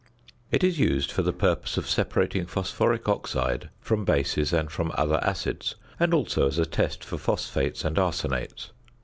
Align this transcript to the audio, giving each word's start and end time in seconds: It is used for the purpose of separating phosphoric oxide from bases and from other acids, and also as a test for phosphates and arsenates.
It 0.49 0.63
is 0.63 0.79
used 0.79 1.11
for 1.11 1.21
the 1.21 1.31
purpose 1.31 1.77
of 1.77 1.87
separating 1.87 2.47
phosphoric 2.47 3.07
oxide 3.07 3.69
from 3.79 4.03
bases 4.03 4.51
and 4.51 4.71
from 4.71 4.91
other 4.95 5.23
acids, 5.23 5.75
and 5.99 6.11
also 6.11 6.47
as 6.47 6.57
a 6.57 6.65
test 6.65 7.03
for 7.03 7.19
phosphates 7.19 7.85
and 7.85 7.97
arsenates. 7.99 8.71